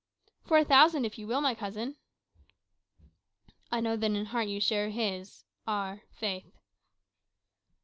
"For 0.43 0.57
a 0.57 0.65
thousand, 0.65 1.05
if 1.05 1.19
you 1.19 1.27
will, 1.27 1.41
my 1.41 1.53
cousin." 1.53 1.95
"I 3.71 3.81
know 3.81 3.95
that 3.95 4.09
in 4.09 4.25
heart 4.25 4.47
you 4.47 4.59
share 4.59 4.89
his 4.89 5.45
our 5.67 6.01
faith." 6.09 6.57